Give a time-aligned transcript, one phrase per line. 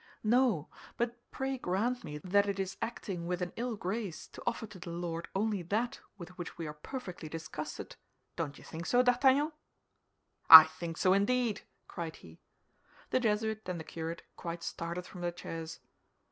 [0.23, 4.65] "No; but pray grant me that it is acting with an ill grace to offer
[4.65, 7.97] to the Lord only that with which we are perfectly disgusted!
[8.35, 9.51] Don't you think so, D'Artagnan?"
[10.49, 12.39] "I think so, indeed," cried he.
[13.11, 15.79] The Jesuit and the curate quite started from their chairs.